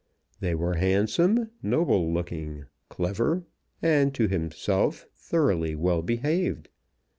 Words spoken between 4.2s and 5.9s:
himself thoroughly